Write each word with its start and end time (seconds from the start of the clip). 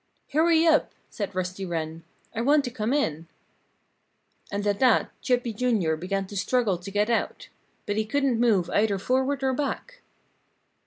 "Hurry 0.33 0.65
up!" 0.65 0.93
said 1.11 1.35
Rusty 1.35 1.63
Wren. 1.63 2.01
"I 2.33 2.41
want 2.41 2.63
to 2.65 2.71
come 2.71 2.91
in." 2.91 3.27
And 4.51 4.65
at 4.65 4.79
that 4.79 5.11
Chippy, 5.21 5.53
Jr., 5.53 5.93
began 5.93 6.25
to 6.25 6.35
struggle 6.35 6.79
to 6.79 6.89
get 6.89 7.11
out. 7.11 7.49
But 7.85 7.97
he 7.97 8.05
couldn't 8.05 8.39
move 8.39 8.67
either 8.71 8.97
forward 8.97 9.43
or 9.43 9.53
back. 9.53 10.01